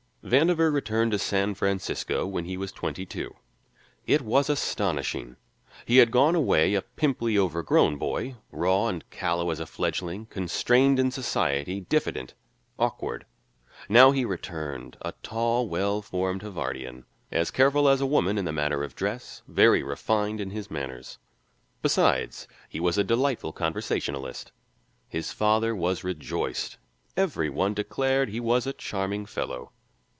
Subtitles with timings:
[0.23, 3.35] Vandover returned to San Francisco when he was twenty two.
[4.05, 5.35] It was astonishing;
[5.83, 10.99] he had gone away a pimply, overgrown boy, raw and callow as a fledgling, constrained
[10.99, 12.35] in society, diffident,
[12.77, 13.25] awkward.
[13.89, 18.51] Now he returned, a tall, well formed Harvardian, as careful as a woman in the
[18.53, 21.17] matter of dress, very refined in his manners.
[21.81, 24.51] Besides, he was a delightful conversationalist.
[25.09, 26.77] His father was rejoiced;
[27.17, 29.71] every one declared he was a charming fellow.